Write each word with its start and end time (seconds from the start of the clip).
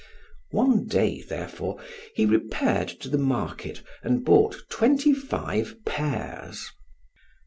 One 0.49 0.87
day, 0.87 1.21
therefore, 1.21 1.79
he 2.15 2.25
repaired 2.25 2.87
to 3.01 3.07
the 3.07 3.19
market 3.19 3.83
and 4.01 4.25
bought 4.25 4.63
twenty 4.67 5.13
five 5.13 5.75
pears. 5.85 6.71